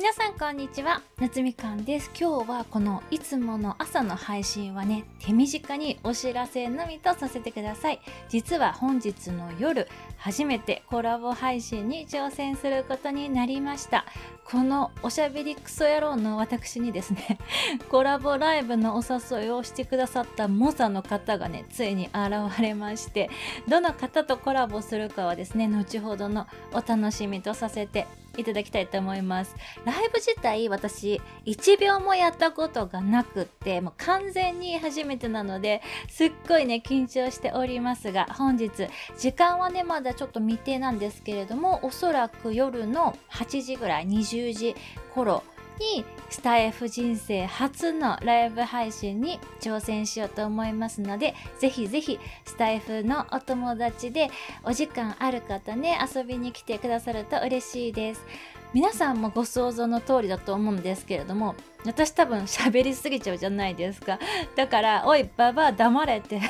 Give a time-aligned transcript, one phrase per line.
[0.00, 1.02] 皆さんこんにちは。
[1.18, 2.10] 夏みかんです。
[2.18, 8.00] 今日はこのいつもの朝の配信はね手短にお知らせのみとさせてください。
[8.30, 9.86] 実は本日の夜
[10.16, 14.06] 初めてコラボ配信に挑戦することになりました。
[14.50, 17.38] このおしゃべりクソ野郎の私にですね
[17.88, 23.30] コラボライブのお誘いをしてくださった猛者の方がねついに現れまして
[23.68, 29.54] どの方とコラボするかはですね後ほどのお楽しみとさせていただきたいと思います。
[29.84, 44.74] ライブ自体私1秒もやったことがなくってもう完全に初めてなのですっごいね緊張しておりますが本日時間はねまだちょっと未定なんですけれどもおそらく夜の8時ぐらい20時
[45.14, 45.42] 頃
[45.80, 54.30] にスタイフ人生初のライブ配信に挑戦しようと思いますのでぜひぜひスタイフのお友達で
[54.62, 58.24] お時間ある方ね遊びに来てくださると嬉しいです。
[58.72, 64.20] 皆さんもご想像の通りだと思うんですけれども私多分喋りすぎちゃうじゃないですか。
[64.54, 66.40] だから「おいババア黙れ」って。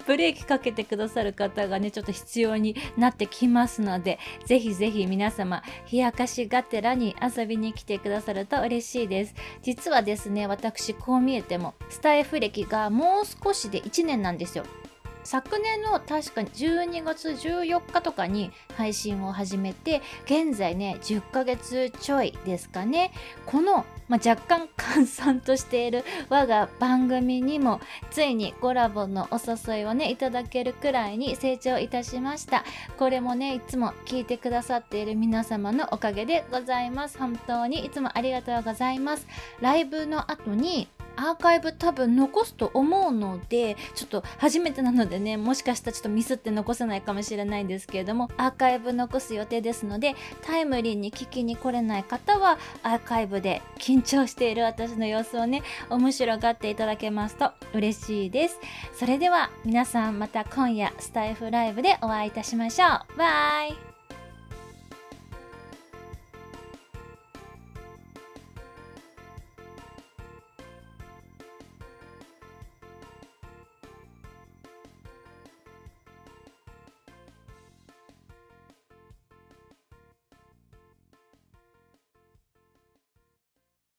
[0.06, 9.34] ブレーキかけてくださる方がねちょっと必要になってきますのでぜひぜひ皆様冷やかしがてらに遊びに来てくださると嬉しいです。
[9.62, 14.64] 実はですね私こう見えてもスタイフ歴がもう少しで1年なんですよ。
[15.24, 23.12] 昨年の確かに12月14日とかに配信を始めて現在ね10ヶ月ちょいですかね。
[23.46, 27.80] この、まあ、若干閑散としている我が番組にも
[28.10, 32.64] ついにコラボのお誘いをねいただけるくらいに成長いたしました。
[32.98, 37.18] これもねいつも聞いてくださっている皆様のおかげでございます。
[37.18, 39.26] 本当にいつもありがとうございます。
[39.60, 58.58] ライブの後にアーカイブ多分残すと思うのでちょっと初めてなのでねもしかしたらちょっとミスって残せないかもしれないんですけれどもアーカイブ残す予定ですのでタイムリーに聞きに来れない方はアーカイブで緊張している私の様子をね面白がっていただけますと嬉しいです。
[58.98, 63.18] それでは皆さんまた今夜スタイフライブでお会いいたしましょう。
[63.18, 63.93] バイ。